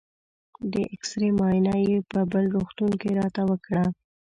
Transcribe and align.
د 0.71 0.73
اېکسرې 0.91 1.29
معاینه 1.37 1.75
یې 1.87 1.97
په 2.11 2.19
بل 2.31 2.45
روغتون 2.55 2.91
کې 3.01 3.09
راته 3.19 3.41
وکړه. 3.49 3.83